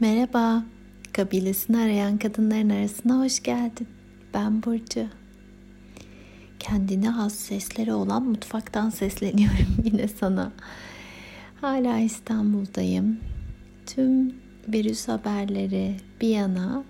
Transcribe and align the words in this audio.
Merhaba, 0.00 0.64
kabilesini 1.12 1.78
arayan 1.78 2.18
kadınların 2.18 2.70
arasına 2.70 3.18
hoş 3.18 3.42
geldin. 3.42 3.88
Ben 4.34 4.62
Burcu. 4.62 5.06
Kendine 6.58 7.08
has 7.08 7.34
sesleri 7.34 7.92
olan 7.92 8.22
mutfaktan 8.22 8.90
sesleniyorum 8.90 9.76
yine 9.84 10.08
sana. 10.08 10.52
Hala 11.60 11.98
İstanbul'dayım. 11.98 13.20
Tüm 13.86 14.34
virüs 14.68 15.08
haberleri 15.08 15.96
bir 16.20 16.28
yana 16.28 16.84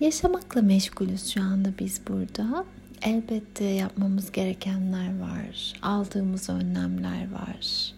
yaşamakla 0.00 0.62
meşgulüz 0.62 1.26
şu 1.26 1.42
anda 1.42 1.68
biz 1.78 2.00
burada. 2.08 2.64
Elbette 3.02 3.64
yapmamız 3.64 4.32
gerekenler 4.32 5.18
var. 5.20 5.72
Aldığımız 5.82 6.50
önlemler 6.50 7.32
var. 7.32 7.94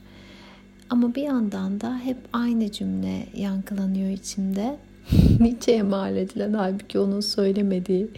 Ama 0.90 1.14
bir 1.14 1.22
yandan 1.22 1.80
da 1.80 1.98
hep 1.98 2.16
aynı 2.32 2.72
cümle 2.72 3.26
yankılanıyor 3.36 4.10
içimde. 4.10 4.76
Nietzsche'ye 5.40 5.82
mal 5.82 6.16
edilen 6.16 6.52
halbuki 6.52 6.98
onun 6.98 7.20
söylemediği 7.20 8.08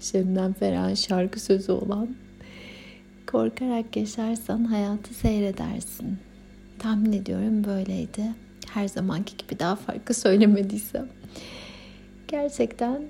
Şebnem 0.00 0.52
Ferah'ın 0.52 0.94
şarkı 0.94 1.40
sözü 1.40 1.72
olan 1.72 2.08
Korkarak 3.26 3.96
yaşarsan 3.96 4.64
hayatı 4.64 5.14
seyredersin. 5.14 6.18
Tahmin 6.78 7.12
ediyorum 7.12 7.64
böyleydi. 7.64 8.22
Her 8.68 8.88
zamanki 8.88 9.36
gibi 9.36 9.58
daha 9.58 9.76
farklı 9.76 10.14
söylemediysem. 10.14 11.08
Gerçekten 12.28 13.02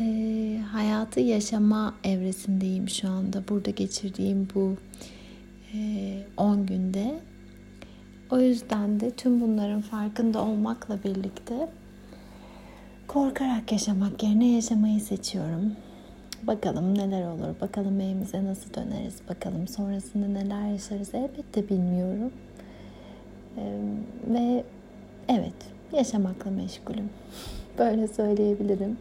e, 0.00 0.60
hayatı 0.72 1.20
yaşama 1.20 1.94
evresindeyim 2.04 2.88
şu 2.88 3.08
anda. 3.08 3.42
Burada 3.48 3.70
geçirdiğim 3.70 4.48
bu 4.54 4.76
10 6.36 6.58
e, 6.58 6.64
günde 6.66 7.20
o 8.30 8.38
yüzden 8.38 9.00
de 9.00 9.10
tüm 9.10 9.40
bunların 9.40 9.80
farkında 9.80 10.42
olmakla 10.42 10.98
birlikte 11.04 11.68
korkarak 13.06 13.72
yaşamak 13.72 14.22
yerine 14.22 14.48
yaşamayı 14.48 15.00
seçiyorum. 15.00 15.72
Bakalım 16.42 16.98
neler 16.98 17.26
olur, 17.26 17.60
bakalım 17.60 18.00
evimize 18.00 18.44
nasıl 18.44 18.74
döneriz, 18.74 19.20
bakalım 19.28 19.68
sonrasında 19.68 20.26
neler 20.26 20.68
yaşarız 20.72 21.14
elbette 21.14 21.68
bilmiyorum. 21.68 22.32
Ve 24.26 24.64
evet, 25.28 25.54
yaşamakla 25.92 26.50
meşgulüm. 26.50 27.10
Böyle 27.78 28.08
söyleyebilirim. 28.08 28.98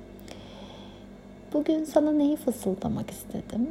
Bugün 1.53 1.83
sana 1.83 2.11
neyi 2.11 2.35
fısıldamak 2.35 3.09
istedim? 3.09 3.67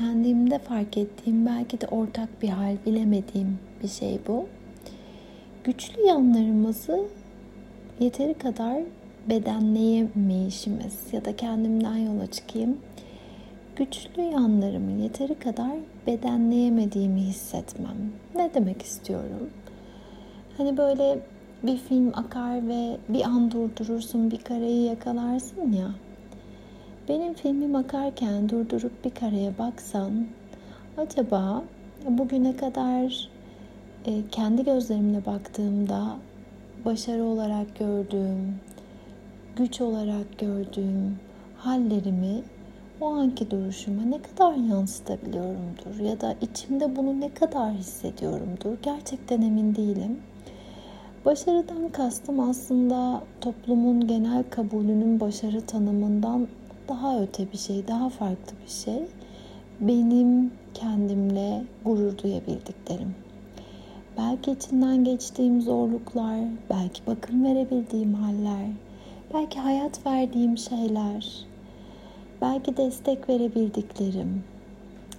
Kendimde 0.00 0.58
fark 0.58 0.96
ettiğim 0.96 1.46
belki 1.46 1.80
de 1.80 1.86
ortak 1.86 2.42
bir 2.42 2.48
hal 2.48 2.76
bilemediğim 2.86 3.58
bir 3.82 3.88
şey 3.88 4.18
bu. 4.28 4.46
Güçlü 5.64 6.06
yanlarımızı 6.06 7.04
yeteri 8.00 8.34
kadar 8.34 8.82
bedenleyemeyişimiz 9.28 11.12
ya 11.12 11.24
da 11.24 11.36
kendimden 11.36 11.96
yola 11.96 12.26
çıkayım. 12.26 12.78
Güçlü 13.76 14.22
yanlarımı 14.22 15.02
yeteri 15.02 15.34
kadar 15.34 15.72
bedenleyemediğimi 16.06 17.20
hissetmem. 17.20 17.96
Ne 18.34 18.54
demek 18.54 18.82
istiyorum? 18.82 19.50
Hani 20.56 20.76
böyle 20.76 21.18
bir 21.62 21.76
film 21.76 22.12
akar 22.14 22.68
ve 22.68 22.96
bir 23.08 23.24
an 23.24 23.50
durdurursun, 23.50 24.30
bir 24.30 24.38
kareyi 24.38 24.86
yakalarsın 24.86 25.72
ya. 25.72 25.90
Benim 27.10 27.34
filmim 27.34 27.76
akarken 27.76 28.48
durdurup 28.48 29.04
bir 29.04 29.10
kareye 29.10 29.58
baksan 29.58 30.26
acaba 30.98 31.64
bugüne 32.08 32.56
kadar 32.56 33.28
e, 34.06 34.22
kendi 34.30 34.64
gözlerimle 34.64 35.26
baktığımda 35.26 36.16
başarı 36.84 37.24
olarak 37.24 37.78
gördüğüm, 37.78 38.60
güç 39.56 39.80
olarak 39.80 40.38
gördüğüm 40.38 41.18
hallerimi 41.56 42.42
o 43.00 43.06
anki 43.06 43.50
duruşuma 43.50 44.02
ne 44.02 44.22
kadar 44.22 44.54
yansıtabiliyorumdur 44.54 46.00
ya 46.04 46.20
da 46.20 46.34
içimde 46.40 46.96
bunu 46.96 47.20
ne 47.20 47.34
kadar 47.34 47.72
hissediyorumdur 47.72 48.76
gerçekten 48.82 49.42
emin 49.42 49.74
değilim. 49.74 50.18
Başarıdan 51.24 51.88
kastım 51.88 52.40
aslında 52.40 53.22
toplumun 53.40 54.06
genel 54.06 54.42
kabulünün 54.50 55.20
başarı 55.20 55.60
tanımından 55.60 56.48
daha 56.88 57.22
öte 57.22 57.52
bir 57.52 57.58
şey, 57.58 57.88
daha 57.88 58.08
farklı 58.08 58.52
bir 58.64 58.70
şey. 58.70 59.02
Benim 59.80 60.52
kendimle 60.74 61.64
gurur 61.84 62.18
duyabildiklerim. 62.18 63.14
Belki 64.18 64.50
içinden 64.50 65.04
geçtiğim 65.04 65.60
zorluklar, 65.60 66.40
belki 66.70 67.06
bakım 67.06 67.44
verebildiğim 67.44 68.14
haller, 68.14 68.66
belki 69.34 69.60
hayat 69.60 70.06
verdiğim 70.06 70.58
şeyler, 70.58 71.46
belki 72.40 72.76
destek 72.76 73.28
verebildiklerim, 73.28 74.44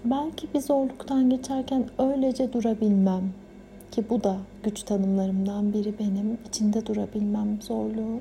belki 0.05 0.53
bir 0.53 0.59
zorluktan 0.59 1.29
geçerken 1.29 1.85
öylece 1.99 2.53
durabilmem 2.53 3.33
ki 3.91 4.03
bu 4.09 4.23
da 4.23 4.37
güç 4.63 4.83
tanımlarımdan 4.83 5.73
biri 5.73 5.99
benim 5.99 6.37
içinde 6.47 6.85
durabilmem 6.85 7.61
zorluğu. 7.61 8.19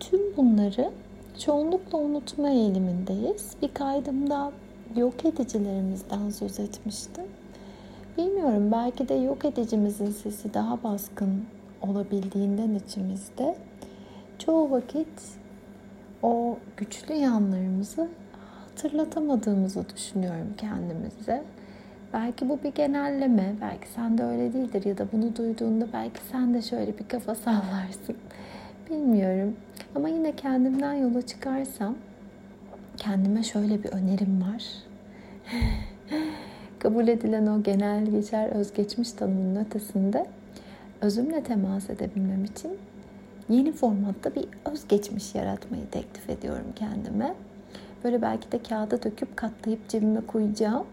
Tüm 0.00 0.36
bunları 0.36 0.90
çoğunlukla 1.38 1.98
unutma 1.98 2.50
eğilimindeyiz. 2.50 3.52
Bir 3.62 3.74
kaydımda 3.74 4.52
yok 4.96 5.24
edicilerimizden 5.24 6.30
söz 6.30 6.60
etmiştim. 6.60 7.24
Bilmiyorum 8.18 8.72
belki 8.72 9.08
de 9.08 9.14
yok 9.14 9.44
edicimizin 9.44 10.10
sesi 10.10 10.54
daha 10.54 10.82
baskın 10.82 11.44
olabildiğinden 11.82 12.74
içimizde 12.74 13.56
çoğu 14.38 14.70
vakit 14.70 15.08
o 16.22 16.58
güçlü 16.76 17.14
yanlarımızı 17.14 18.08
hatırlatamadığımızı 18.68 19.84
düşünüyorum 19.96 20.54
kendimize. 20.58 21.44
Belki 22.12 22.48
bu 22.48 22.58
bir 22.64 22.72
genelleme, 22.74 23.54
belki 23.60 23.88
sen 23.88 24.18
de 24.18 24.24
öyle 24.24 24.52
değildir 24.52 24.84
ya 24.84 24.98
da 24.98 25.06
bunu 25.12 25.36
duyduğunda 25.36 25.86
belki 25.92 26.20
sen 26.32 26.54
de 26.54 26.62
şöyle 26.62 26.98
bir 26.98 27.08
kafa 27.08 27.34
sallarsın. 27.34 28.16
Bilmiyorum. 28.90 29.56
Ama 29.94 30.08
yine 30.08 30.36
kendimden 30.36 30.94
yola 30.94 31.22
çıkarsam 31.22 31.94
kendime 32.96 33.42
şöyle 33.42 33.82
bir 33.82 33.88
önerim 33.88 34.42
var. 34.42 34.64
Kabul 36.78 37.08
edilen 37.08 37.46
o 37.46 37.62
genel 37.62 38.06
geçer 38.06 38.48
özgeçmiş 38.48 39.12
tanımının 39.12 39.64
ötesinde 39.64 40.26
özümle 41.00 41.42
temas 41.42 41.90
edebilmem 41.90 42.44
için 42.44 42.78
yeni 43.48 43.72
formatta 43.72 44.34
bir 44.34 44.44
özgeçmiş 44.72 45.34
yaratmayı 45.34 45.86
teklif 45.90 46.30
ediyorum 46.30 46.66
kendime. 46.76 47.34
Böyle 48.04 48.22
belki 48.22 48.52
de 48.52 48.62
kağıda 48.62 49.02
döküp 49.02 49.36
katlayıp 49.36 49.88
cebime 49.88 50.20
koyacağım 50.20 50.86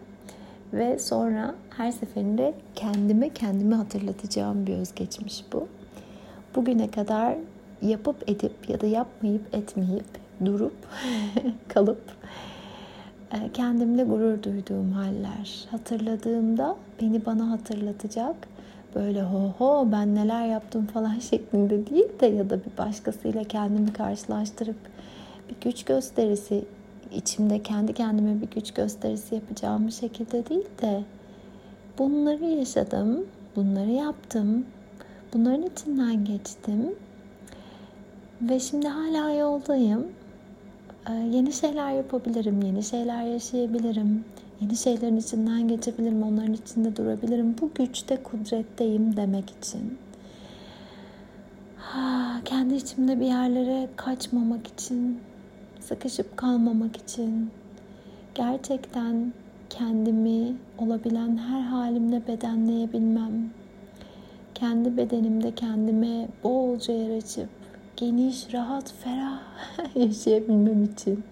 ve 0.72 0.98
sonra 0.98 1.54
her 1.76 1.92
seferinde 1.92 2.54
kendime 2.74 3.28
kendimi 3.28 3.74
hatırlatacağım 3.74 4.66
bir 4.66 4.74
özgeçmiş 4.74 5.44
bu. 5.52 5.68
Bugüne 6.54 6.90
kadar 6.90 7.36
yapıp 7.82 8.28
edip 8.28 8.68
ya 8.68 8.80
da 8.80 8.86
yapmayıp 8.86 9.54
etmeyip 9.54 10.06
durup 10.44 10.76
kalıp 11.68 12.02
e, 13.32 13.52
kendimle 13.52 14.04
gurur 14.04 14.42
duyduğum 14.42 14.92
haller 14.92 15.64
hatırladığımda 15.70 16.76
beni 17.02 17.26
bana 17.26 17.50
hatırlatacak 17.50 18.36
böyle 18.94 19.22
ho 19.22 19.54
ho 19.58 19.88
ben 19.92 20.14
neler 20.14 20.46
yaptım 20.46 20.86
falan 20.86 21.18
şeklinde 21.30 21.90
değil 21.90 22.20
de 22.20 22.26
ya 22.26 22.50
da 22.50 22.58
bir 22.64 22.78
başkasıyla 22.78 23.44
kendimi 23.44 23.92
karşılaştırıp 23.92 24.78
bir 25.48 25.56
güç 25.60 25.84
gösterisi 25.84 26.64
içimde 27.12 27.62
kendi 27.62 27.94
kendime 27.94 28.40
bir 28.42 28.50
güç 28.50 28.74
gösterisi 28.74 29.34
yapacağım 29.34 29.90
şekilde 29.90 30.48
değil 30.48 30.66
de 30.82 31.04
bunları 31.98 32.44
yaşadım, 32.44 33.26
bunları 33.56 33.90
yaptım, 33.90 34.64
bunların 35.34 35.62
içinden 35.62 36.24
geçtim 36.24 36.94
ve 38.42 38.60
şimdi 38.60 38.88
hala 38.88 39.30
yoldayım. 39.30 40.06
Ee, 41.08 41.12
yeni 41.12 41.52
şeyler 41.52 41.92
yapabilirim, 41.92 42.62
yeni 42.62 42.82
şeyler 42.82 43.22
yaşayabilirim. 43.22 44.24
Yeni 44.60 44.76
şeylerin 44.76 45.16
içinden 45.16 45.68
geçebilirim, 45.68 46.22
onların 46.22 46.52
içinde 46.52 46.96
durabilirim. 46.96 47.56
Bu 47.60 47.70
güçte, 47.74 48.22
kudretteyim 48.22 49.16
demek 49.16 49.50
için. 49.50 49.98
Ha, 51.76 52.40
kendi 52.44 52.74
içimde 52.74 53.20
bir 53.20 53.26
yerlere 53.26 53.88
kaçmamak 53.96 54.66
için, 54.66 55.18
sıkışıp 55.80 56.36
kalmamak 56.36 56.96
için, 56.96 57.50
gerçekten 58.34 59.32
kendimi 59.70 60.56
olabilen 60.78 61.36
her 61.36 61.60
halimle 61.60 62.26
bedenleyebilmem, 62.26 63.50
kendi 64.54 64.96
bedenimde 64.96 65.54
kendime 65.54 66.28
bolca 66.44 66.94
yer 66.94 67.16
açıp 67.16 67.59
geniş, 68.00 68.54
rahat, 68.54 68.92
ferah 68.92 69.40
yaşayabilmem 69.94 70.84
için. 70.84 71.24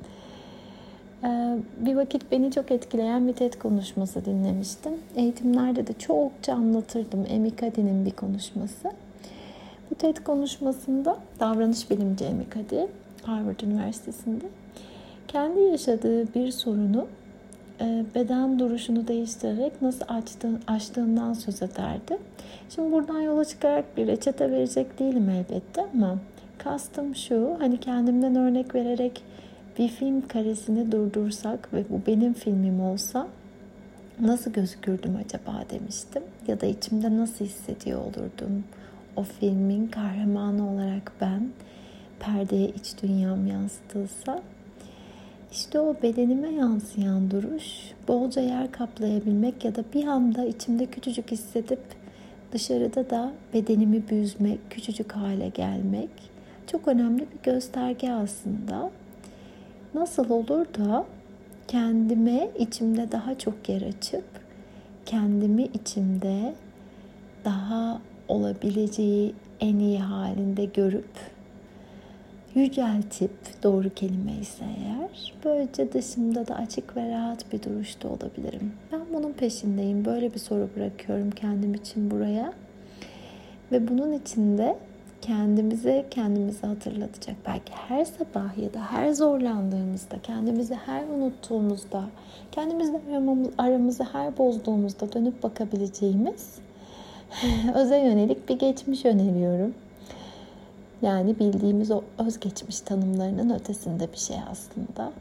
Ee, 1.24 1.56
bir 1.78 1.94
vakit 1.94 2.32
beni 2.32 2.52
çok 2.52 2.70
etkileyen 2.70 3.28
bir 3.28 3.32
TED 3.32 3.54
konuşması 3.54 4.24
dinlemiştim. 4.24 4.92
Eğitimlerde 5.16 5.86
de 5.86 5.92
çokça 5.92 6.54
anlatırdım. 6.54 7.26
Emikadi'nin 7.28 8.06
bir 8.06 8.10
konuşması. 8.10 8.92
Bu 9.90 9.94
TED 9.94 10.16
konuşmasında 10.16 11.16
davranış 11.40 11.90
bilimci 11.90 12.24
Emikadi 12.24 12.88
Harvard 13.22 13.60
Üniversitesi'nde 13.60 14.44
kendi 15.28 15.60
yaşadığı 15.60 16.34
bir 16.34 16.50
sorunu 16.50 17.06
e, 17.80 18.04
beden 18.14 18.58
duruşunu 18.58 19.08
değiştirerek 19.08 19.82
nasıl 19.82 20.04
açtığın, 20.08 20.60
açtığından 20.66 21.32
söz 21.32 21.62
ederdi. 21.62 22.18
Şimdi 22.68 22.92
buradan 22.92 23.20
yola 23.20 23.44
çıkarak 23.44 23.96
bir 23.96 24.06
reçete 24.06 24.50
verecek 24.50 24.98
değilim 24.98 25.30
elbette 25.30 25.86
ama 25.94 26.18
kastım 26.58 27.14
şu 27.14 27.56
hani 27.58 27.80
kendimden 27.80 28.36
örnek 28.36 28.74
vererek 28.74 29.22
bir 29.78 29.88
film 29.88 30.28
karesini 30.28 30.92
durdursak 30.92 31.74
ve 31.74 31.84
bu 31.90 32.00
benim 32.06 32.34
filmim 32.34 32.80
olsa 32.80 33.28
nasıl 34.20 34.52
gözükürdüm 34.52 35.16
acaba 35.24 35.64
demiştim. 35.70 36.22
Ya 36.46 36.60
da 36.60 36.66
içimde 36.66 37.16
nasıl 37.16 37.44
hissediyor 37.44 38.00
olurdum 38.00 38.64
o 39.16 39.22
filmin 39.22 39.86
kahramanı 39.86 40.72
olarak 40.72 41.12
ben 41.20 41.48
perdeye 42.20 42.68
iç 42.68 43.02
dünyam 43.02 43.46
yansıtılsa 43.46 44.42
işte 45.52 45.80
o 45.80 45.96
bedenime 46.02 46.50
yansıyan 46.50 47.30
duruş 47.30 47.64
bolca 48.08 48.42
yer 48.42 48.72
kaplayabilmek 48.72 49.64
ya 49.64 49.74
da 49.74 49.84
bir 49.94 50.06
anda 50.06 50.44
içimde 50.44 50.86
küçücük 50.86 51.30
hissedip 51.30 51.80
dışarıda 52.52 53.10
da 53.10 53.32
bedenimi 53.54 54.08
büzmek, 54.10 54.70
küçücük 54.70 55.12
hale 55.12 55.48
gelmek 55.48 56.10
çok 56.70 56.88
önemli 56.88 57.20
bir 57.20 57.52
gösterge 57.52 58.12
aslında. 58.12 58.90
Nasıl 59.94 60.30
olur 60.30 60.66
da 60.78 61.04
kendime 61.68 62.50
içimde 62.58 63.12
daha 63.12 63.38
çok 63.38 63.68
yer 63.68 63.82
açıp 63.82 64.24
kendimi 65.06 65.62
içimde 65.62 66.54
daha 67.44 68.00
olabileceği 68.28 69.34
en 69.60 69.78
iyi 69.78 69.98
halinde 69.98 70.64
görüp 70.64 71.10
yüceltip 72.54 73.62
doğru 73.62 73.90
kelime 73.90 74.32
ise 74.40 74.64
eğer 74.64 75.34
böylece 75.44 75.92
dışımda 75.92 76.48
da 76.48 76.54
açık 76.54 76.96
ve 76.96 77.10
rahat 77.10 77.52
bir 77.52 77.62
duruşta 77.62 78.08
olabilirim. 78.08 78.72
Ben 78.92 79.00
bunun 79.14 79.32
peşindeyim. 79.32 80.04
Böyle 80.04 80.34
bir 80.34 80.38
soru 80.38 80.68
bırakıyorum 80.76 81.30
kendim 81.30 81.74
için 81.74 82.10
buraya. 82.10 82.52
Ve 83.72 83.88
bunun 83.88 84.12
içinde 84.12 84.76
kendimize 85.22 86.06
kendimizi 86.10 86.66
hatırlatacak. 86.66 87.36
Belki 87.46 87.72
her 87.72 88.04
sabah 88.04 88.58
ya 88.58 88.74
da 88.74 88.80
her 88.80 89.12
zorlandığımızda, 89.12 90.16
kendimizi 90.22 90.74
her 90.74 91.04
unuttuğumuzda, 91.04 92.04
kendimizle 92.52 93.00
aramızı 93.58 94.04
her 94.04 94.38
bozduğumuzda 94.38 95.12
dönüp 95.12 95.42
bakabileceğimiz 95.42 96.58
öze 97.74 97.98
yönelik 97.98 98.48
bir 98.48 98.58
geçmiş 98.58 99.04
öneriyorum. 99.04 99.74
Yani 101.02 101.38
bildiğimiz 101.38 101.90
o 101.90 102.02
özgeçmiş 102.18 102.80
tanımlarının 102.80 103.54
ötesinde 103.54 104.12
bir 104.12 104.18
şey 104.18 104.36
aslında. 104.50 105.12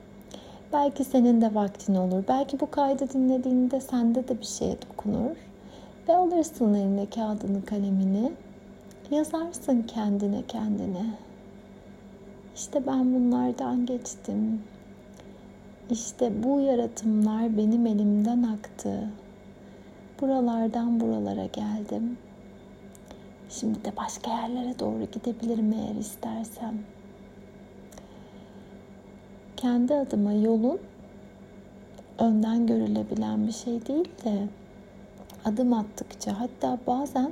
Belki 0.73 1.03
senin 1.03 1.41
de 1.41 1.55
vaktin 1.55 1.95
olur. 1.95 2.23
Belki 2.27 2.59
bu 2.59 2.71
kaydı 2.71 3.09
dinlediğinde 3.13 3.79
sende 3.79 4.27
de 4.27 4.39
bir 4.39 4.45
şeye 4.45 4.75
dokunur. 4.81 5.35
Ve 6.09 6.15
alırsın 6.15 6.73
eline 6.73 7.05
kağıdını 7.05 7.65
kalemini. 7.65 8.31
Yazarsın 9.11 9.81
kendine 9.81 10.43
kendine. 10.47 11.05
İşte 12.55 12.87
ben 12.87 13.13
bunlardan 13.13 13.85
geçtim. 13.85 14.61
İşte 15.89 16.43
bu 16.43 16.59
yaratımlar 16.59 17.57
benim 17.57 17.85
elimden 17.85 18.43
aktı. 18.43 19.09
Buralardan 20.21 20.99
buralara 20.99 21.45
geldim. 21.45 22.17
Şimdi 23.49 23.85
de 23.85 23.97
başka 23.97 24.31
yerlere 24.31 24.79
doğru 24.79 25.07
gidebilirim 25.11 25.73
eğer 25.73 25.95
istersem. 25.95 26.73
Kendi 29.57 29.95
adıma 29.95 30.33
yolun 30.33 30.79
önden 32.19 32.67
görülebilen 32.67 33.47
bir 33.47 33.53
şey 33.53 33.85
değil 33.85 34.09
de 34.25 34.47
adım 35.45 35.73
attıkça 35.73 36.39
hatta 36.39 36.77
bazen 36.87 37.31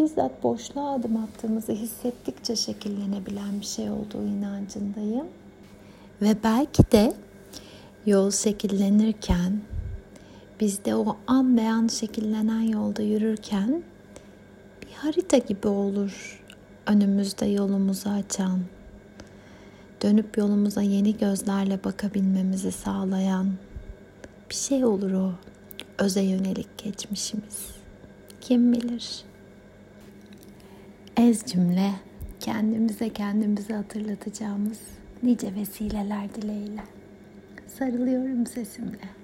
bizzat 0.00 0.42
boşluğa 0.42 0.94
adım 0.94 1.16
attığımızı 1.16 1.72
hissettikçe 1.72 2.56
şekillenebilen 2.56 3.60
bir 3.60 3.66
şey 3.66 3.90
olduğu 3.90 4.26
inancındayım. 4.26 5.26
Ve 6.22 6.36
belki 6.44 6.92
de 6.92 7.12
yol 8.06 8.30
şekillenirken 8.30 9.60
biz 10.60 10.84
de 10.84 10.94
o 10.94 11.16
an 11.26 11.56
beyan 11.56 11.88
şekillenen 11.88 12.60
yolda 12.60 13.02
yürürken 13.02 13.82
bir 14.82 14.92
harita 14.92 15.38
gibi 15.38 15.68
olur 15.68 16.42
önümüzde 16.86 17.46
yolumuzu 17.46 18.08
açan, 18.10 18.60
dönüp 20.02 20.38
yolumuza 20.38 20.82
yeni 20.82 21.18
gözlerle 21.18 21.84
bakabilmemizi 21.84 22.72
sağlayan 22.72 23.52
bir 24.50 24.54
şey 24.54 24.84
olur 24.84 25.12
o 25.12 25.32
öze 25.98 26.22
yönelik 26.22 26.78
geçmişimiz. 26.78 27.66
Kim 28.40 28.72
bilir? 28.72 29.29
Ez 31.20 31.42
cümle 31.46 31.90
kendimize 32.40 33.08
kendimize 33.08 33.74
hatırlatacağımız 33.74 34.78
nice 35.22 35.54
vesileler 35.54 36.34
dileğiyle. 36.34 36.82
Sarılıyorum 37.66 38.46
sesimle. 38.46 39.19